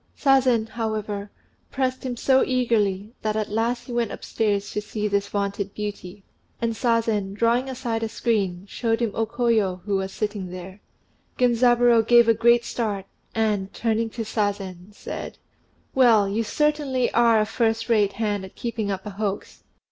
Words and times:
Sazen, 0.17 0.67
however, 0.69 1.29
pressed 1.69 2.03
him 2.03 2.17
so 2.17 2.43
eagerly, 2.43 3.13
that 3.21 3.35
at 3.35 3.51
last 3.51 3.83
he 3.83 3.93
went 3.93 4.11
upstairs 4.11 4.71
to 4.71 4.81
see 4.81 5.07
this 5.07 5.27
vaunted 5.27 5.75
beauty; 5.75 6.23
and 6.59 6.73
Sazen, 6.73 7.35
drawing 7.35 7.69
aside 7.69 8.01
a 8.01 8.09
screen, 8.09 8.65
showed 8.65 8.99
him 8.99 9.11
O 9.13 9.27
Koyo, 9.27 9.83
who 9.83 9.97
was 9.97 10.11
sitting 10.11 10.47
there. 10.49 10.79
Genzaburô 11.37 12.01
gave 12.07 12.27
a 12.27 12.33
great 12.33 12.65
start, 12.65 13.05
and, 13.35 13.71
turning 13.75 14.09
to 14.09 14.23
Sazen, 14.25 14.91
said, 14.91 15.37
"Well, 15.93 16.27
you 16.27 16.43
certainly 16.43 17.13
are 17.13 17.39
a 17.39 17.45
first 17.45 17.87
rate 17.87 18.13
hand 18.13 18.43
at 18.43 18.55
keeping 18.55 18.89
up 18.89 19.05
a 19.05 19.11
hoax. 19.11 19.63